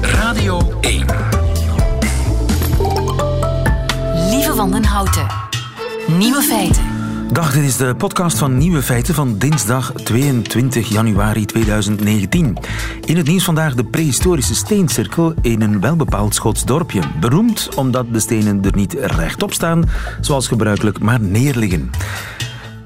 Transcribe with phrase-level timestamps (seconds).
[0.00, 1.06] Radio 1.
[4.30, 5.26] Lieve Wandenhouten.
[6.18, 6.82] Nieuwe feiten.
[7.32, 12.56] Dag, dit is de podcast van Nieuwe Feiten van dinsdag 22 januari 2019.
[13.04, 17.00] In het nieuws vandaag de prehistorische steencirkel in een welbepaald Schots dorpje.
[17.20, 19.84] Beroemd omdat de stenen er niet rechtop staan,
[20.20, 21.90] zoals gebruikelijk, maar neerliggen.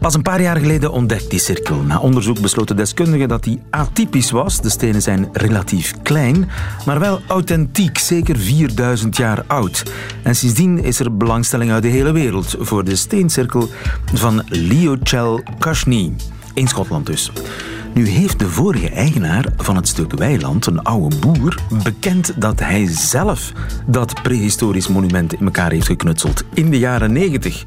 [0.03, 1.83] Pas een paar jaar geleden ontdekt die cirkel.
[1.83, 4.61] Na onderzoek besloten deskundigen dat die atypisch was.
[4.61, 6.49] De stenen zijn relatief klein,
[6.87, 9.93] maar wel authentiek, zeker 4000 jaar oud.
[10.23, 13.69] En sindsdien is er belangstelling uit de hele wereld voor de steencirkel
[14.15, 16.17] van Leochel Kashni.
[16.55, 17.33] In Schotland dus.
[17.95, 22.87] Nu heeft de vorige eigenaar van het stuk weiland, een oude boer, bekend dat hij
[22.91, 23.53] zelf
[23.87, 27.65] dat prehistorisch monument in elkaar heeft geknutseld in de jaren 90.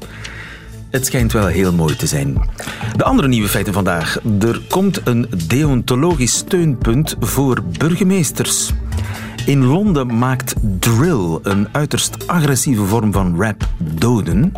[0.90, 2.50] Het schijnt wel heel mooi te zijn.
[2.96, 4.18] De andere nieuwe feiten vandaag.
[4.40, 8.70] Er komt een deontologisch steunpunt voor burgemeesters.
[9.46, 14.52] In Londen maakt drill, een uiterst agressieve vorm van rap, doden.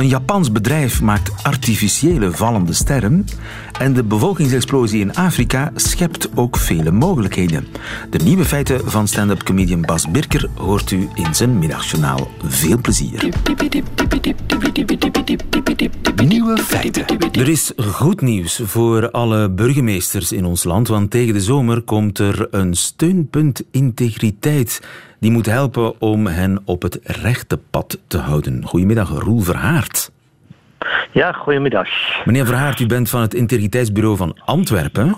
[0.00, 3.26] Een Japans bedrijf maakt artificiële vallende sterren.
[3.78, 7.66] En de bevolkingsexplosie in Afrika schept ook vele mogelijkheden.
[8.10, 12.30] De nieuwe feiten van stand-up comedian Bas Birker hoort u in zijn middagjournaal.
[12.44, 13.28] Veel plezier.
[16.24, 17.04] Nieuwe feiten.
[17.32, 22.18] Er is goed nieuws voor alle burgemeesters in ons land, want tegen de zomer komt
[22.18, 24.80] er een steunpunt integriteit
[25.20, 28.64] die moet helpen om hen op het rechte pad te houden.
[28.64, 30.10] Goedemiddag, Roel Verhaart.
[31.12, 31.88] Ja, goedemiddag.
[32.24, 35.16] Meneer Verhaart, u bent van het Integriteitsbureau van Antwerpen.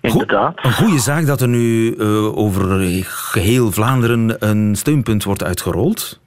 [0.00, 0.64] Inderdaad.
[0.64, 6.20] Een goede zaak dat er nu uh, over geheel Vlaanderen een steunpunt wordt uitgerold.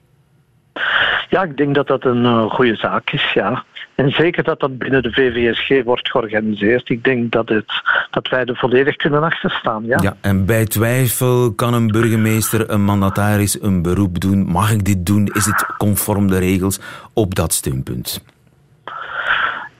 [1.28, 3.64] Ja, ik denk dat dat een uh, goede zaak is, ja.
[4.00, 6.88] En zeker dat dat binnen de VVSG wordt georganiseerd.
[6.88, 7.72] Ik denk dat, het,
[8.10, 9.84] dat wij er volledig kunnen achterstaan.
[9.86, 9.98] Ja.
[10.02, 14.44] ja, en bij twijfel kan een burgemeester, een mandataris een beroep doen.
[14.46, 15.26] Mag ik dit doen?
[15.26, 16.80] Is het conform de regels
[17.12, 18.24] op dat steunpunt?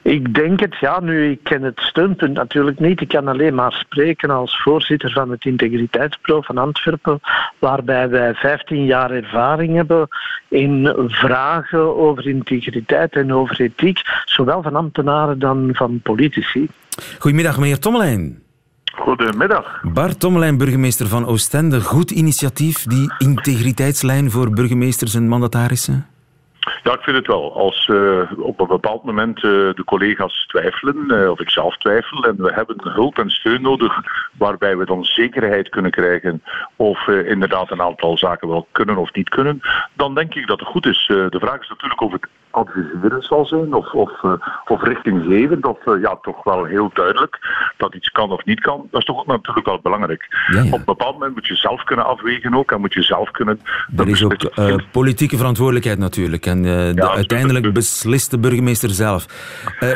[0.03, 1.01] Ik denk het, ja.
[1.01, 3.01] Nu, ik ken het steunpunt natuurlijk niet.
[3.01, 7.21] Ik kan alleen maar spreken als voorzitter van het Integriteitsbureau van Antwerpen,
[7.59, 10.09] waarbij wij 15 jaar ervaring hebben
[10.49, 16.69] in vragen over integriteit en over ethiek, zowel van ambtenaren dan van politici.
[17.19, 18.43] Goedemiddag, meneer Tommelijn.
[18.95, 19.81] Goedemiddag.
[19.83, 21.81] Bart Tommelijn, burgemeester van Oostende.
[21.81, 26.07] Goed initiatief, die integriteitslijn voor burgemeesters en mandatarissen?
[26.83, 27.55] Ja, ik vind het wel.
[27.57, 32.25] Als uh, op een bepaald moment uh, de collega's twijfelen, uh, of ik zelf twijfel,
[32.25, 34.01] en we hebben hulp en steun nodig
[34.39, 36.43] waarbij we dan zekerheid kunnen krijgen
[36.77, 39.61] of inderdaad een aantal zaken wel kunnen of niet kunnen,
[39.95, 41.05] dan denk ik dat het goed is.
[41.07, 44.33] de vraag is natuurlijk of het adviseren zal zijn of, of, uh,
[44.67, 47.39] of richtinggevend of uh, ja, toch wel heel duidelijk
[47.77, 48.89] dat iets kan of niet kan.
[48.91, 50.27] Dat is toch ook natuurlijk wel belangrijk.
[50.53, 50.67] Ja, ja.
[50.73, 53.61] Op een bepaald moment moet je zelf kunnen afwegen ook en moet je zelf kunnen...
[53.97, 59.27] Er is ook uh, politieke verantwoordelijkheid natuurlijk en de Ja, uiteindelijk beslist de burgemeester zelf.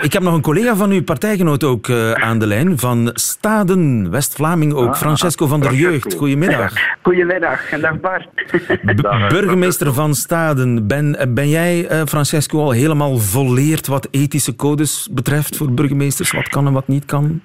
[0.01, 4.73] ik heb nog een collega van uw partijgenoot ook aan de lijn, van Staden, West-Vlaming
[4.75, 5.93] ook, Ah, Francesco van der Francesco.
[5.93, 6.15] Jeugd.
[6.15, 6.73] Goedemiddag.
[7.03, 8.29] Goedemiddag en dag Bart.
[8.97, 12.03] B- burgemeester van Staden, ben, ben jij, eh,
[12.45, 16.31] Francesco, al helemaal volleerd wat ethische codes betreft voor burgemeesters?
[16.31, 17.41] Wat kan en wat niet kan?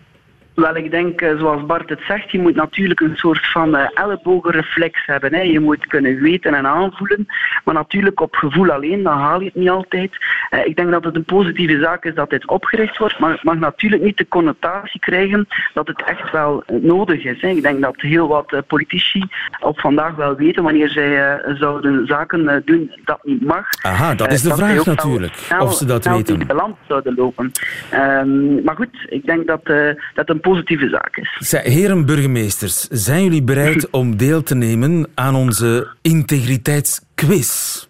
[0.60, 3.88] Wel, ik denk, eh, zoals Bart het zegt, je moet natuurlijk een soort van eh,
[3.94, 5.34] ellebogenreflex hebben.
[5.34, 5.42] Hè.
[5.42, 7.26] Je moet kunnen weten en aanvoelen,
[7.64, 10.12] maar natuurlijk op gevoel alleen, dan haal je het niet altijd.
[10.50, 13.44] Eh, ik denk dat het een positieve zaak is dat dit opgericht wordt, maar het
[13.44, 17.42] mag natuurlijk niet de connotatie krijgen dat het echt wel nodig is.
[17.42, 17.48] Hè.
[17.48, 19.24] Ik denk dat heel wat politici
[19.60, 23.68] op vandaag wel weten wanneer zij zouden zaken doen dat niet mag.
[23.82, 26.26] Aha, dat is de vraag natuurlijk, snel- of ze dat weten.
[26.26, 27.52] tegen de land zouden lopen.
[27.90, 31.36] Ehm, maar goed, ik denk dat eh, dat een positieve zaak is.
[31.40, 37.86] Zij- Heren burgemeesters, zijn jullie bereid om deel te nemen aan onze integriteitsquiz?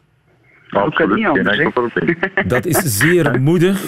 [0.70, 2.18] Absoluut, niet geen anders, enkel probleem.
[2.48, 3.82] Dat is zeer moedig.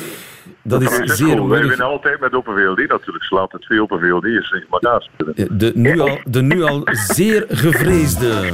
[0.63, 1.67] Dat is zeer wij moedig.
[1.67, 3.23] winnen altijd met Open VLD natuurlijk.
[3.23, 5.57] Ze laten twee Open VLD'ers zich maar daar spelen.
[5.57, 8.49] De nu al, de nu al zeer gevreesde.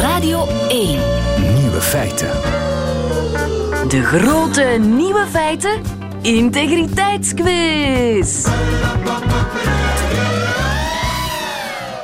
[0.00, 0.98] Radio 1.
[1.60, 2.28] Nieuwe feiten.
[3.88, 5.82] De grote nieuwe feiten.
[6.24, 8.46] Integriteitsquiz.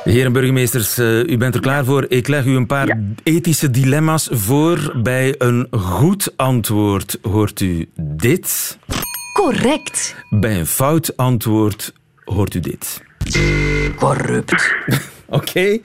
[0.03, 2.05] Heren burgemeesters, eh, u bent er klaar voor.
[2.09, 4.93] Ik leg u een paar ethische dilemma's voor.
[5.03, 8.77] Bij een goed antwoord hoort u dit.
[9.33, 10.15] Correct.
[10.29, 11.93] Bij een fout antwoord
[12.23, 13.01] hoort u dit.
[13.95, 14.75] Corrupt.
[15.31, 15.79] Oké.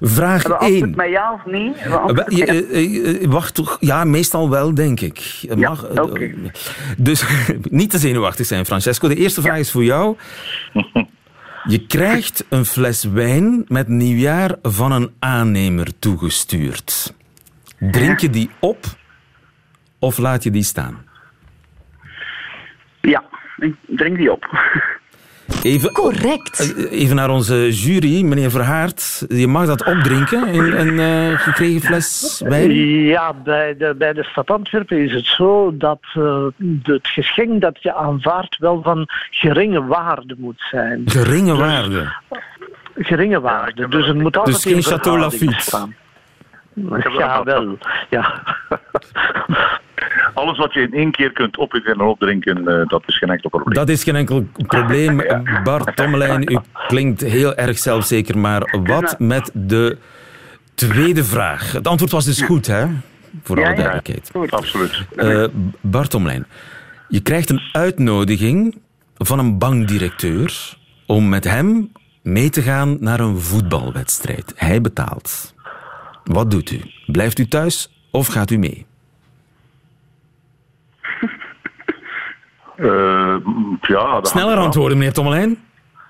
[0.00, 0.96] Vraag We antwoord 1.
[0.96, 2.46] met ja of met ja.
[2.46, 3.76] eh, eh, wacht toch?
[3.80, 5.18] Ja, meestal wel, denk ik.
[5.56, 6.32] Ja, eh.
[6.96, 7.24] Dus
[7.80, 9.08] niet te zenuwachtig zijn, Francesco.
[9.08, 10.16] De eerste vraag is voor jou.
[11.68, 17.14] Je krijgt een fles wijn met nieuwjaar van een aannemer toegestuurd.
[17.78, 18.84] Drink je die op
[19.98, 21.04] of laat je die staan?
[23.00, 23.24] Ja,
[23.56, 24.44] ik drink die op.
[25.62, 26.74] Even, Correct.
[26.76, 29.24] eh, even naar onze jury, meneer Verhaert.
[29.28, 32.74] Je mag dat opdrinken, een, een eh, gekregen fles wijn.
[33.04, 36.46] Ja, bij de, bij de stad Antwerpen is het zo dat eh,
[36.82, 41.02] het geschenk dat je aanvaardt wel van geringe waarde moet zijn.
[41.06, 42.14] Geringe waarde.
[42.98, 43.88] Geringe waarde.
[43.88, 45.60] Dus het moet altijd geen in Château verhouding Lafite.
[45.60, 45.94] staan.
[46.90, 47.78] heb Ja, wel.
[48.10, 48.55] Ja.
[50.36, 53.48] Alles wat je in één keer kunt opeten en opdrinken, eh, dat is geen enkel
[53.48, 53.74] probleem.
[53.74, 55.22] Dat is geen enkel probleem.
[55.64, 59.98] Bart Tommelijn, u klinkt heel erg zelfzeker, maar wat met de
[60.74, 61.72] tweede vraag?
[61.72, 62.86] Het antwoord was dus goed, hè?
[63.42, 64.30] Voor alle duidelijkheid.
[64.50, 65.04] Absoluut.
[65.16, 65.44] Eh,
[65.80, 66.46] Bart Tommelijn,
[67.08, 68.78] je krijgt een uitnodiging
[69.16, 71.92] van een bankdirecteur om met hem
[72.22, 74.52] mee te gaan naar een voetbalwedstrijd.
[74.56, 75.54] Hij betaalt.
[76.24, 76.80] Wat doet u?
[77.06, 78.86] Blijft u thuis of gaat u mee?
[82.76, 83.36] Eh,
[83.80, 85.58] ja, Sneller antwoorden, meneer Tommelijn.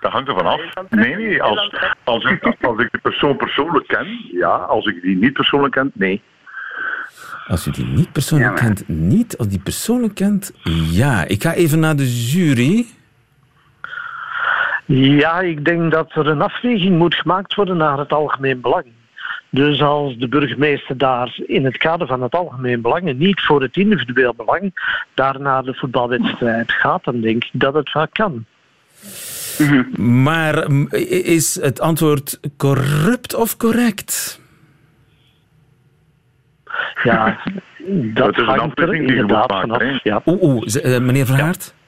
[0.00, 0.60] Dat hangt ervan af.
[0.90, 1.42] Nee, nee.
[1.42, 1.72] Als,
[2.04, 4.48] als, ik, als ik de persoon persoonlijk ken, ja.
[4.48, 6.22] Als ik die niet persoonlijk ken, nee.
[7.46, 9.38] Als u die niet persoonlijk Ja, kent, niet.
[9.38, 10.52] Als die persoonlijk kent,
[10.90, 11.24] ja.
[11.24, 12.86] Ik ga even naar de jury.
[14.86, 18.84] ja, ik denk dat er een afweging moet gemaakt worden naar het algemeen belang.
[19.56, 23.62] Dus als de burgemeester daar in het kader van het algemeen belang en niet voor
[23.62, 24.72] het individueel belang
[25.14, 28.44] daar naar de voetbalwedstrijd gaat, dan denk ik dat het wel kan.
[29.98, 30.88] Maar mm,
[31.30, 34.40] is het antwoord corrupt of correct?
[37.02, 37.38] Ja,
[38.14, 40.02] dat is een hangt er inderdaad vanaf.
[40.02, 40.22] Ja.
[40.24, 41.74] Oeh, eh, meneer Verhaert?
[41.78, 41.85] Ja,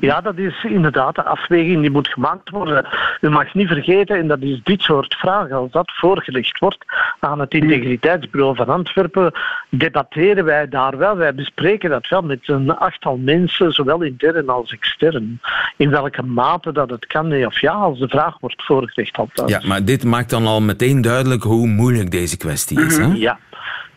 [0.00, 2.86] dat is inderdaad de afweging die moet gemaakt worden.
[3.20, 6.84] U mag niet vergeten, en dat is dit soort vragen, als dat voorgelegd wordt
[7.20, 9.32] aan het Integriteitsbureau van Antwerpen,
[9.68, 11.16] debatteren wij daar wel.
[11.16, 15.40] Wij bespreken dat wel met een achttal mensen, zowel intern als extern.
[15.76, 19.50] In welke mate dat het kan, nee of ja, als de vraag wordt voorgelegd althans.
[19.50, 22.96] Ja, maar dit maakt dan al meteen duidelijk hoe moeilijk deze kwestie is.
[22.96, 23.06] Hè?
[23.14, 23.38] Ja,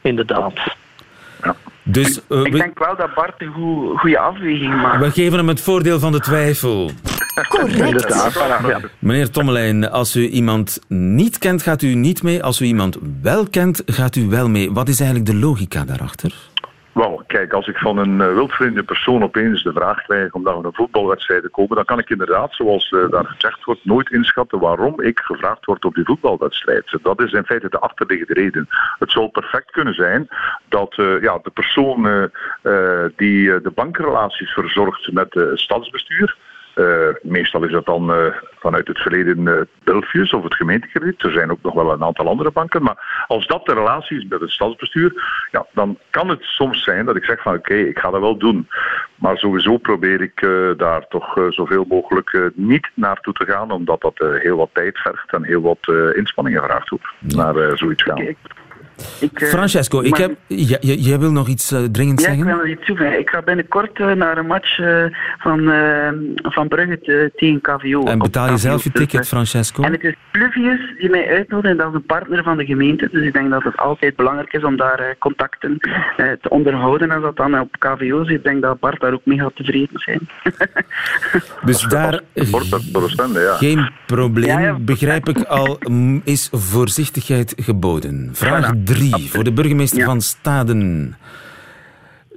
[0.02, 0.54] inderdaad.
[1.88, 5.04] Dus eh, Ik we, denk wel dat Bart een goe- goede afweging maakt.
[5.04, 6.92] we geven hem het voordeel van de twijfel.
[7.50, 8.14] Correct.
[8.68, 8.80] Ja.
[9.00, 12.44] Meneer Tommelijn, als u iemand niet kent, gaat u niet mee.
[12.44, 14.72] Als u iemand wel kent, gaat u wel mee.
[14.72, 16.34] Wat is eigenlijk de logica daarachter?
[16.96, 20.56] Wel, kijk, als ik van een eh, wildvreemde persoon opeens de vraag krijg om naar
[20.56, 24.60] een voetbalwedstrijd te komen, dan kan ik inderdaad, zoals eh, daar gezegd wordt, nooit inschatten
[24.60, 26.98] waarom ik gevraagd word op die voetbalwedstrijd.
[27.02, 28.68] Dat is in feite de achterliggende reden.
[29.00, 30.28] Het zou perfect kunnen zijn
[30.70, 32.30] dat eh, ja, de persoon
[33.16, 36.38] die de bankrelaties verzorgt met het stadsbestuur,
[36.75, 38.25] eh, meestal is dat dan eh,
[38.60, 41.24] vanuit het verleden eh Belfius of het gemeentekrediet.
[41.24, 42.83] Er zijn ook nog wel een aantal andere banken.
[42.83, 45.13] Maar als dat de relatie is met het stadsbestuur,
[45.51, 48.38] ja, dan kan het soms zijn dat ik zeg van oké, ik ga dat wel
[48.38, 48.68] doen.
[49.16, 54.57] Maar sowieso probeer ik daar toch zoveel mogelijk niet naartoe te gaan, omdat dat heel
[54.57, 58.36] wat tijd vergt en heel wat inspanningen vraagt ook naar zoiets gaan.
[59.20, 62.28] Ik, eh, Francesco, ik maar- heb, ja, jij, jij wil nog iets eh, dringend Ja,
[62.28, 62.46] ik zeggen?
[62.46, 63.20] wil nog iets toevoegen.
[63.20, 64.80] Ik ga binnenkort eh, naar een match
[65.38, 65.72] van,
[66.44, 68.04] van Brugge te- tegen KVO.
[68.04, 69.84] En betaal je zelf je ticket, Francesco?
[69.84, 73.10] En het is Pluvius die mij uitnodigt en dat is een partner van de gemeente.
[73.12, 75.78] Dus ik denk dat het altijd belangrijk is om daar contacten
[76.18, 77.12] te onderhouden.
[77.12, 78.30] En dat dan op KVO is.
[78.30, 80.20] Ik denk dat Bart daar ook mee gaat tevreden zijn.
[81.66, 83.56] Dus daar ja.
[83.58, 85.80] geen probleem, begrijp ik al,
[86.24, 88.30] is voorzichtigheid geboden.
[88.34, 90.06] Vraag Voilà, drie voor de burgemeester Ja.
[90.06, 91.15] van Staden.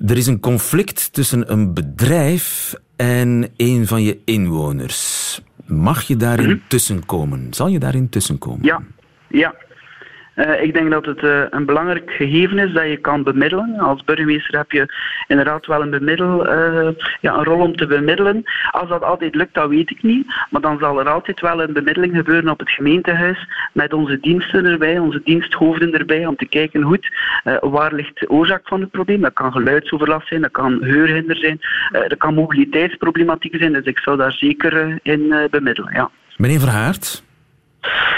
[0.06, 5.40] Er is een conflict tussen een bedrijf en een van je inwoners.
[5.66, 7.46] Mag je daarin tussenkomen?
[7.50, 8.58] Zal je daarin tussenkomen?
[8.60, 8.66] Mhm.
[8.68, 8.82] Ja,
[9.28, 9.54] ja.
[10.38, 13.78] Eh, ik denk dat het eh, een belangrijk gegeven is dat je kan bemiddelen.
[13.78, 14.94] Als burgemeester heb je
[15.26, 16.88] inderdaad wel een, bemiddel, eh,
[17.20, 18.42] ja, een rol om te bemiddelen.
[18.70, 20.26] Als dat altijd lukt, dat weet ik niet.
[20.50, 24.64] Maar dan zal er altijd wel een bemiddeling gebeuren op het gemeentehuis met onze diensten
[24.64, 27.08] erbij, onze diensthoofden erbij, om te kijken goed,
[27.60, 29.20] waar ligt de oorzaak van het probleem.
[29.20, 33.72] Dat kan geluidsoverlast zijn, dat kan geurhinder zijn, dat kan mobiliteitsproblematiek zijn.
[33.72, 36.10] Dus ik zou daar zeker in bemiddelen, ja.
[36.36, 37.22] Meneer Verhaert,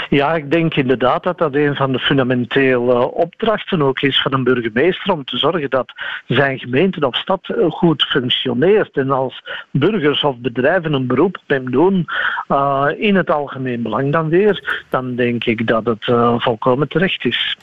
[0.09, 4.43] Ja, ik denk inderdaad dat dat een van de fundamentele opdrachten ook is van een
[4.43, 5.93] burgemeester om te zorgen dat
[6.27, 8.97] zijn gemeente of stad eh, goed functioneert.
[8.97, 12.05] En als burgers of bedrijven een beroep op hem doen
[12.49, 17.25] uh, in het algemeen belang dan weer, dan denk ik dat het uh, volkomen terecht
[17.25, 17.57] is.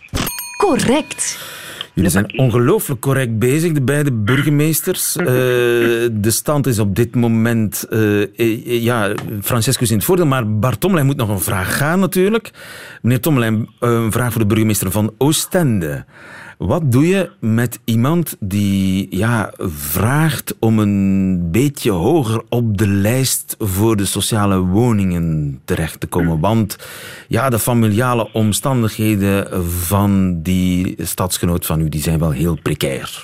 [0.59, 1.67] Correct.
[1.99, 5.17] Jullie zijn ongelooflijk correct bezig, de beide burgemeesters.
[5.17, 5.27] Uh,
[6.27, 7.87] de stand is op dit moment...
[7.91, 12.01] Uh, ja, Francesco is in het voordeel, maar Bart Tommelijn moet nog een vraag gaan
[12.01, 12.51] natuurlijk.
[13.03, 16.05] Meneer Tommelijn, een vraag voor de burgemeester van Oostende.
[16.59, 23.57] Wat doe je met iemand die ja, vraagt om een beetje hoger op de lijst
[23.59, 26.41] voor de sociale woningen terecht te komen?
[26.41, 26.79] Want
[27.29, 33.23] ja, de familiale omstandigheden van die stadsgenoot van u die zijn wel heel precair.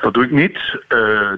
[0.00, 0.56] Dat doe ik niet.
[0.56, 0.78] Uh,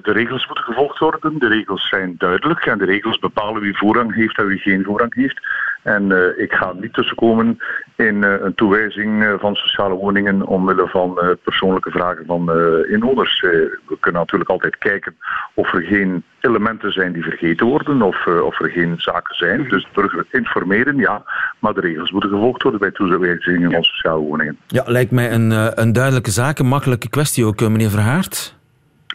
[0.01, 1.39] de regels moeten gevolgd worden.
[1.39, 5.13] De regels zijn duidelijk en de regels bepalen wie voorrang heeft en wie geen voorrang
[5.15, 5.47] heeft.
[5.83, 7.59] En uh, ik ga niet tussenkomen
[7.99, 12.51] in uh, een toewijzing van sociale woningen omwille van persoonlijke vragen van
[12.89, 13.39] inwoners.
[13.39, 15.15] we kunnen natuurlijk altijd kijken
[15.53, 19.69] of er geen elementen zijn die vergeten worden of, of er geen zaken zijn.
[19.69, 21.23] Dus burger informeren, ja,
[21.59, 24.57] maar de regels moeten gevolgd worden bij toewijzingen van sociale woningen.
[24.67, 28.58] Ja, lijkt mij een, een duidelijke zaak, een makkelijke kwestie ook, meneer Verhaart.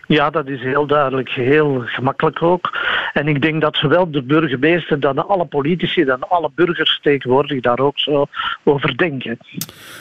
[0.06, 2.78] Ja, dat is heel duidelijk, heel gemakkelijk ook.
[3.12, 7.78] En ik denk dat zowel de burgemeester dan alle politici dan alle burgers tegenwoordig daar
[7.78, 8.26] ook zo
[8.62, 9.38] over denken.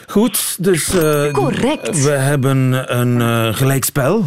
[0.07, 2.03] Goed, dus uh, Correct.
[2.03, 4.23] we hebben een uh, gelijkspel.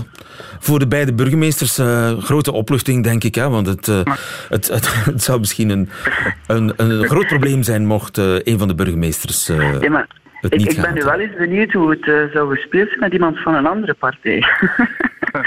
[0.58, 3.34] Voor de beide burgemeesters uh, grote opluchting, denk ik.
[3.34, 3.48] Hè?
[3.48, 5.88] Want het, het, het, het, zou misschien een,
[6.46, 9.46] een, een groot probleem zijn mocht een van de burgemeesters...
[9.46, 10.06] Ja, maar
[10.40, 13.38] ik, ik ben nu wel eens benieuwd hoe het uh, zou gespeeld zijn met iemand
[13.38, 14.44] van een andere partij.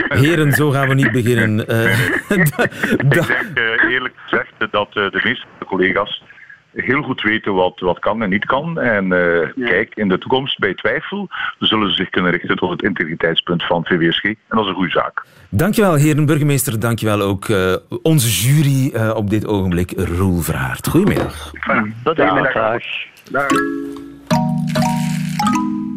[0.10, 1.66] Heren, zo gaan we niet beginnen.
[1.72, 6.24] Uh, ik denk uh, eerlijk gezegd dat de meeste collega's
[6.74, 8.80] heel goed weten wat, wat kan en niet kan.
[8.80, 9.08] En
[9.56, 9.68] ja.
[9.68, 11.30] kijk, in de toekomst bij twijfel
[11.60, 14.24] zullen ze zich kunnen richten tot het integriteitspunt van VWSG.
[14.24, 15.26] En dat is een goede zaak.
[15.50, 16.80] Dankjewel, heren burgemeester.
[16.80, 17.48] Dankjewel ook
[18.02, 20.88] onze jury op dit ogenblik, Roel Verhaart.
[20.88, 21.52] Goedemiddag.
[22.04, 22.54] Goedemiddag.
[23.32, 23.48] Dag.
[24.40, 24.80] Thank
[25.56, 25.89] you.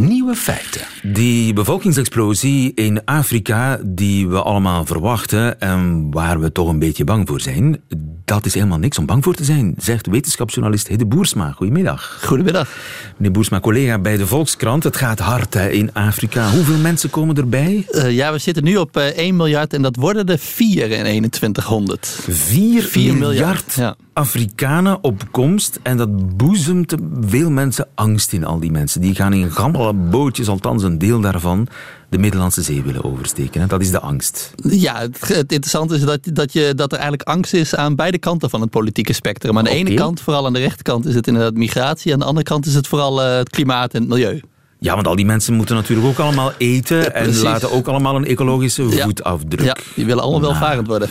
[0.00, 0.80] Nieuwe feiten.
[1.02, 7.28] Die bevolkingsexplosie in Afrika die we allemaal verwachten en waar we toch een beetje bang
[7.28, 7.80] voor zijn,
[8.24, 11.52] dat is helemaal niks om bang voor te zijn, zegt wetenschapsjournalist Hidde Boersma.
[11.52, 12.18] Goedemiddag.
[12.24, 12.68] Goedemiddag.
[13.16, 14.84] Meneer Boersma, collega bij de Volkskrant.
[14.84, 16.50] Het gaat hard hè, in Afrika.
[16.50, 17.86] Hoeveel mensen komen erbij?
[17.90, 21.30] Uh, ja, we zitten nu op uh, 1 miljard en dat worden er 4 in
[21.30, 22.18] 2100.
[22.28, 23.96] 4, 4 miljard, miljard ja.
[24.12, 26.94] Afrikanen op komst en dat boezemt
[27.26, 29.00] veel mensen angst in, al die mensen.
[29.00, 29.50] Die gaan in
[29.94, 31.66] bootjes, althans een deel daarvan,
[32.08, 33.60] de Middellandse Zee willen oversteken.
[33.60, 33.66] Hè?
[33.66, 34.52] Dat is de angst.
[34.62, 38.18] Ja, het, het interessante is dat, dat, je, dat er eigenlijk angst is aan beide
[38.18, 39.58] kanten van het politieke spectrum.
[39.58, 39.82] Aan de okay.
[39.82, 42.12] ene kant, vooral aan de rechterkant, is het inderdaad migratie.
[42.12, 44.40] Aan de andere kant is het vooral uh, het klimaat en het milieu.
[44.78, 48.16] Ja, want al die mensen moeten natuurlijk ook allemaal eten ja, en laten ook allemaal
[48.16, 49.66] een ecologische voetafdruk.
[49.66, 50.52] Ja, die willen allemaal nou.
[50.52, 51.08] welvarend worden.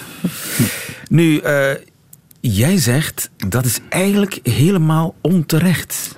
[1.09, 1.69] Nu, uh,
[2.39, 6.15] jij zegt dat is eigenlijk helemaal onterecht.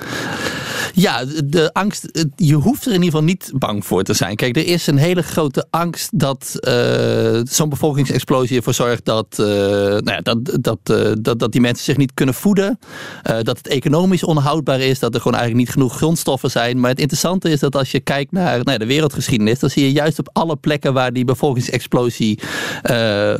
[0.93, 2.25] Ja, de angst.
[2.35, 4.35] Je hoeft er in ieder geval niet bang voor te zijn.
[4.35, 9.47] Kijk, er is een hele grote angst dat uh, zo'n bevolkingsexplosie ervoor zorgt dat, uh,
[9.47, 12.79] nou ja, dat, dat, uh, dat, dat die mensen zich niet kunnen voeden.
[13.23, 14.99] dat het economisch onhoudbaar is.
[14.99, 16.79] Dat er gewoon eigenlijk niet genoeg grondstoffen zijn.
[16.79, 19.59] Maar het interessante is dat als je kijkt naar nou ja, de wereldgeschiedenis.
[19.59, 22.39] dan zie je juist op alle plekken waar die bevolkingsexplosie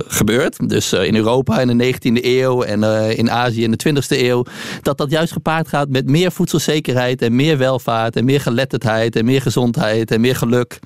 [0.07, 0.69] gebeurt.
[0.69, 2.83] Dus in Europa in de 19e eeuw en
[3.17, 4.45] in Azië in de 20e eeuw.
[4.81, 9.25] Dat dat juist gepaard gaat met meer voedselzekerheid en meer welvaart en meer geletterdheid en
[9.25, 10.79] meer gezondheid en meer geluk.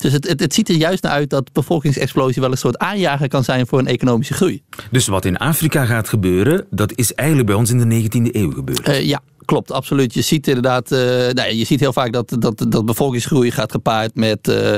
[0.00, 3.28] Dus het, het, het ziet er juist naar uit dat bevolkingsexplosie wel een soort aanjager
[3.28, 4.62] kan zijn voor een economische groei.
[4.90, 8.50] Dus wat in Afrika gaat gebeuren, dat is eigenlijk bij ons in de 19e eeuw
[8.50, 8.88] gebeurd?
[8.88, 10.14] Uh, ja, klopt, absoluut.
[10.14, 14.14] Je ziet inderdaad, uh, nou, je ziet heel vaak dat, dat, dat bevolkingsgroei gaat gepaard
[14.14, 14.74] met uh,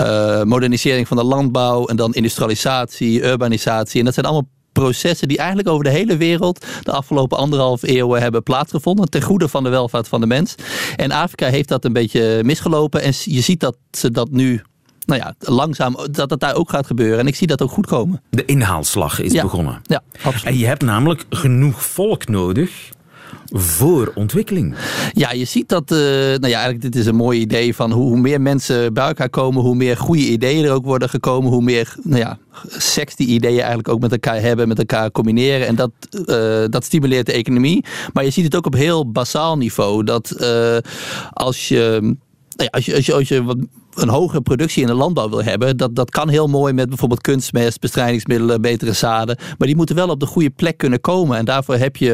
[0.00, 3.98] uh, modernisering van de landbouw en dan industrialisatie, urbanisatie.
[3.98, 8.12] En dat zijn allemaal processen die eigenlijk over de hele wereld de afgelopen anderhalf eeuw
[8.12, 9.10] hebben plaatsgevonden.
[9.10, 10.54] Ten goede van de welvaart van de mens.
[10.96, 13.02] En Afrika heeft dat een beetje misgelopen.
[13.02, 14.62] En je ziet dat ze dat nu
[15.06, 17.18] nou ja, langzaam, dat dat daar ook gaat gebeuren.
[17.18, 18.22] En ik zie dat ook goed komen.
[18.30, 19.42] De inhaalslag is ja.
[19.42, 19.80] begonnen.
[19.82, 20.44] Ja, absoluut.
[20.44, 22.90] En je hebt namelijk genoeg volk nodig
[23.52, 24.74] voor ontwikkeling.
[25.12, 28.08] Ja, je ziet dat, uh, nou ja, eigenlijk dit is een mooi idee van hoe,
[28.08, 31.62] hoe, meer mensen bij elkaar komen, hoe meer goede ideeën er ook worden gekomen, hoe
[31.62, 35.66] meer, nou ja, seks die ideeën eigenlijk ook met elkaar hebben, met elkaar combineren.
[35.66, 37.84] En dat, uh, dat stimuleert de economie.
[38.12, 40.76] Maar je ziet het ook op heel basaal niveau, dat uh,
[41.30, 41.98] als je...
[42.56, 43.56] Nou ja, als je, als je, als je wat
[43.94, 47.20] een hogere productie in de landbouw wil hebben, dat, dat kan heel mooi met bijvoorbeeld
[47.20, 49.36] kunstmest, bestrijdingsmiddelen, betere zaden.
[49.58, 51.38] Maar die moeten wel op de goede plek kunnen komen.
[51.38, 52.10] En daarvoor heb je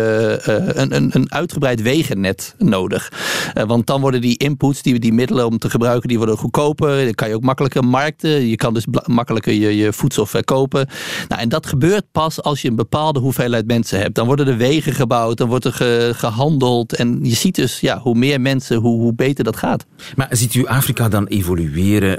[0.48, 3.12] uh, een, een, een uitgebreid wegennet nodig.
[3.54, 7.04] Uh, want dan worden die inputs, die, die middelen om te gebruiken, die worden goedkoper.
[7.04, 8.48] Dan kan je ook makkelijker markten.
[8.48, 10.88] Je kan dus makkelijker je, je voedsel verkopen.
[11.28, 14.14] Nou, en dat gebeurt pas als je een bepaalde hoeveelheid mensen hebt.
[14.14, 16.94] Dan worden er wegen gebouwd, dan wordt er ge, gehandeld.
[16.94, 19.86] En je ziet dus, ja, hoe meer mensen, hoe, hoe beter dat gaat.
[20.16, 21.67] Maar ziet u Afrika dan evolueren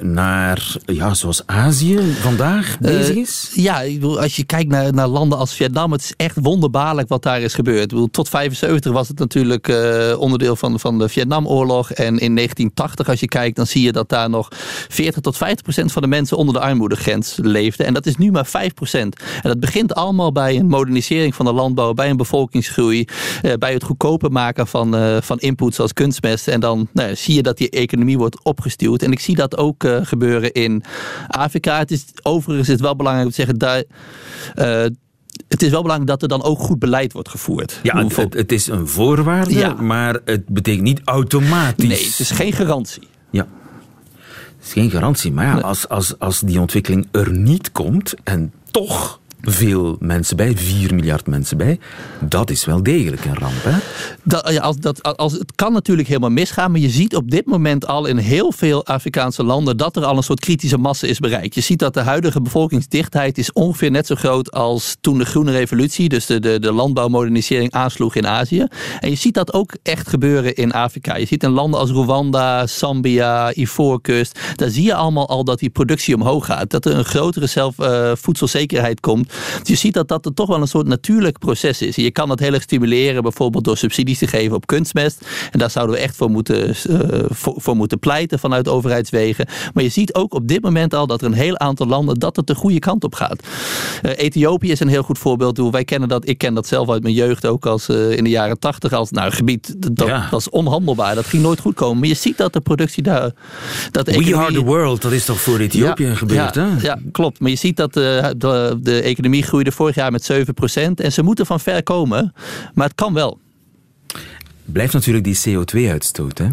[0.02, 3.52] naar, ja, zoals Azië vandaag uh, bezig is?
[3.54, 7.42] Ja, als je kijkt naar, naar landen als Vietnam, het is echt wonderbaarlijk wat daar
[7.42, 7.82] is gebeurd.
[7.82, 11.92] Ik bedoel, tot 75 was het natuurlijk uh, onderdeel van, van de Vietnamoorlog.
[11.92, 14.48] En in 1980, als je kijkt, dan zie je dat daar nog
[14.88, 17.86] 40 tot 50 procent van de mensen onder de armoedegrens leefden.
[17.86, 19.16] En dat is nu maar 5 procent.
[19.20, 23.06] En dat begint allemaal bij een modernisering van de landbouw, bij een bevolkingsgroei,
[23.42, 26.48] uh, bij het goedkoper maken van, van inputs zoals kunstmest.
[26.48, 29.04] En dan nou, zie je dat die economie wordt opgestuurd.
[29.04, 30.84] En ik zie dat ook uh, gebeuren in
[31.28, 31.78] Afrika.
[31.78, 33.84] Het is, overigens is het wel belangrijk om te zeggen, daar,
[34.56, 34.96] uh,
[35.48, 37.80] het is wel belangrijk dat er dan ook goed beleid wordt gevoerd.
[37.84, 39.74] Ja, het, het, is een voorwaarde, ja.
[39.74, 41.88] maar het betekent niet automatisch.
[41.88, 43.08] Nee, het is geen garantie.
[43.30, 43.48] Ja.
[44.58, 45.64] Het is geen garantie, maar ja, nee.
[45.64, 51.28] als, als, als die ontwikkeling er niet komt en toch veel mensen bij, 4 miljard
[51.28, 51.80] mensen bij.
[52.20, 53.64] Dat is wel degelijk een ramp.
[53.64, 53.78] Hè?
[54.24, 57.88] Dat, als, dat, als, het kan natuurlijk helemaal misgaan, maar je ziet op dit moment
[57.88, 61.56] al in heel veel Afrikaanse landen dat er al een soort kritische massa is bereikt.
[61.56, 65.52] Je ziet dat de huidige bevolkingsdichtheid is ongeveer net zo groot als toen de Groene
[65.52, 68.68] Revolutie, dus de, de, de landbouwmodernisering, aansloeg in Azië.
[69.00, 71.16] En je ziet dat ook echt gebeuren in Afrika.
[71.16, 75.70] Je ziet in landen als Rwanda, Zambia, Ivoorkust, daar zie je allemaal al dat die
[75.70, 76.70] productie omhoog gaat.
[76.70, 79.29] Dat er een grotere zelf, uh, voedselzekerheid komt.
[79.60, 81.96] Dus je ziet dat dat er toch wel een soort natuurlijk proces is.
[81.96, 85.26] Je kan dat heel erg stimuleren, bijvoorbeeld door subsidies te geven op kunstmest.
[85.52, 89.48] En daar zouden we echt voor moeten, uh, voor, voor, moeten pleiten vanuit overheidswegen.
[89.74, 92.36] Maar je ziet ook op dit moment al dat er een heel aantal landen dat
[92.36, 93.44] het de goede kant op gaat.
[94.06, 95.58] Uh, Ethiopië is een heel goed voorbeeld.
[95.72, 98.30] Wij kennen dat, ik ken dat zelf uit mijn jeugd ook als uh, in de
[98.30, 99.76] jaren tachtig als nou, gebied.
[99.96, 100.28] Dat Ja.
[100.32, 101.16] was onhandelbaar.
[101.16, 102.00] Dat ging nooit goed komen.
[102.00, 103.32] Maar je ziet dat de productie daar.
[103.92, 106.82] Dat de We economie- are the world, dat is toch voor Ethiopië gebeurd, ja, hè?
[106.88, 107.40] Ja, klopt.
[107.40, 110.36] Maar je ziet dat de, de, de economie groeide vorig jaar met 7%.
[110.96, 112.34] En ze moeten van ver komen.
[112.74, 113.40] Maar het kan wel.
[114.66, 116.48] Blijft natuurlijk die CO2-uitstoot, hè?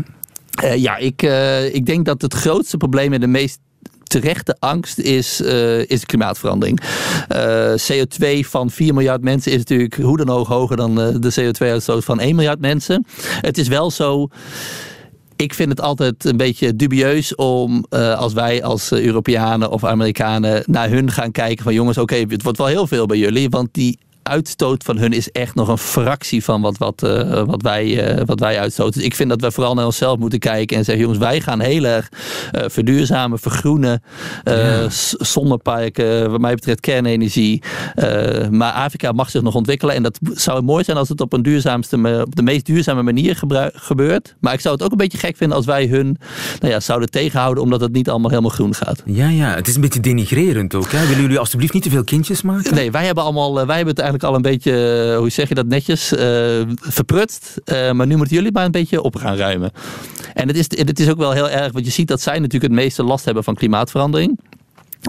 [0.65, 3.59] Uh, ja, ik, uh, ik denk dat het grootste probleem en de meest
[4.03, 6.81] terechte angst is, uh, is de klimaatverandering.
[7.33, 11.35] Uh, CO2 van 4 miljard mensen is natuurlijk hoe dan ook hoger dan uh, de
[11.41, 13.07] CO2-uitstoot van 1 miljard mensen.
[13.41, 14.29] Het is wel zo.
[15.37, 20.63] Ik vind het altijd een beetje dubieus om uh, als wij als Europeanen of Amerikanen
[20.67, 23.69] naar hun gaan kijken van jongens, oké, het wordt wel heel veel bij jullie, want
[23.73, 28.17] die uitstoot van hun is echt nog een fractie van wat, wat, uh, wat, wij,
[28.17, 28.93] uh, wat wij uitstoten.
[28.93, 31.61] Dus ik vind dat we vooral naar onszelf moeten kijken en zeggen: jongens, wij gaan
[31.61, 34.03] heel erg uh, verduurzamen, vergroenen.
[34.45, 34.87] Ja.
[35.19, 37.63] Zonneparken, wat mij betreft kernenergie.
[38.51, 41.43] maar Afrika mag zich nog ontwikkelen en dat zou mooi zijn als het op, een
[41.43, 43.43] duurzaamste, op de meest duurzame manier
[43.75, 44.37] gebeurt.
[44.41, 46.19] Maar ik zou het ook een beetje gek vinden als wij hun
[46.61, 49.03] nou ja, zouden tegenhouden omdat het niet allemaal helemaal groen gaat.
[49.05, 50.91] Ja, ja, het is een beetje denigrerend ook.
[50.91, 51.07] Hè?
[51.07, 52.75] Willen jullie alstublieft niet te veel kindjes maken?
[52.75, 55.67] Nee, wij hebben allemaal, wij hebben het eigenlijk al een beetje, hoe zeg je dat
[55.67, 56.19] netjes, uh,
[56.81, 57.55] verprutst.
[57.65, 59.73] Uh, maar nu moeten jullie maar een beetje op gaan ruimen.
[60.35, 62.73] En het is, het is ook wel heel erg, want je ziet dat zij natuurlijk
[62.73, 64.39] het meeste last hebben van klimaatverandering.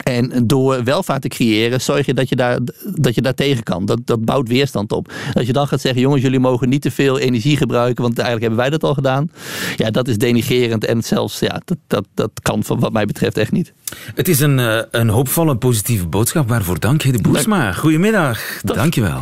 [0.04, 2.60] En door welvaart te creëren, zorg je dat je daar,
[2.96, 3.86] dat je daar tegen kan.
[3.86, 5.14] Dat, dat bouwt weerstand op.
[5.34, 8.48] Als je dan gaat zeggen, jongens, jullie mogen niet te veel energie gebruiken, want eigenlijk
[8.48, 9.32] hebben wij dat al gedaan.
[9.76, 13.38] Ja, dat is denigerend en zelfs, ja, dat, dat, dat kan van wat mij betreft
[13.38, 13.74] echt niet.
[14.16, 16.50] Het is een, uh, een hoopvolle, positieve boodschap.
[16.50, 17.74] Waarvoor dank je de Boesma.
[17.74, 18.40] Goedemiddag.
[18.64, 19.18] Dank je wel.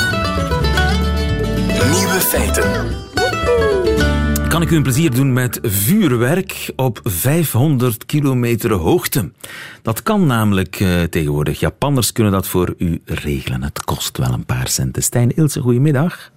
[1.92, 3.15] Nieuwe feiten.
[4.56, 9.32] Kan ik u een plezier doen met vuurwerk op 500 kilometer hoogte?
[9.82, 11.60] Dat kan namelijk uh, tegenwoordig.
[11.60, 13.64] Japanners kunnen dat voor u regelen.
[13.64, 15.04] Het kost wel een paar centen.
[15.04, 16.32] Stijn Ilse, goedemiddag.